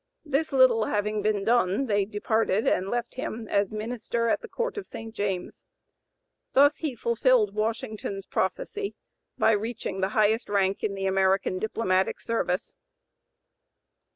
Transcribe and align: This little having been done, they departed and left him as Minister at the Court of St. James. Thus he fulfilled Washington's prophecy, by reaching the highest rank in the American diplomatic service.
This 0.25 0.51
little 0.51 0.85
having 0.85 1.21
been 1.21 1.43
done, 1.43 1.85
they 1.85 2.05
departed 2.05 2.67
and 2.67 2.89
left 2.89 3.13
him 3.13 3.47
as 3.47 3.71
Minister 3.71 4.29
at 4.29 4.41
the 4.41 4.47
Court 4.47 4.75
of 4.75 4.87
St. 4.87 5.13
James. 5.13 5.61
Thus 6.53 6.77
he 6.77 6.95
fulfilled 6.95 7.53
Washington's 7.53 8.25
prophecy, 8.25 8.95
by 9.37 9.51
reaching 9.51 10.01
the 10.01 10.09
highest 10.17 10.49
rank 10.49 10.83
in 10.83 10.95
the 10.95 11.05
American 11.05 11.59
diplomatic 11.59 12.19
service. 12.19 12.73